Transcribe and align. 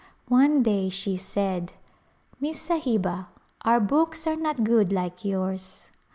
One 0.29 0.63
day 0.63 0.89
she 0.89 1.15
said," 1.15 1.73
Miss 2.41 2.57
Sahiba, 2.69 3.27
our 3.63 3.79
books 3.79 4.25
are 4.25 4.35
not 4.35 4.63
good 4.63 4.91
like 4.91 5.23
yours." 5.23 5.91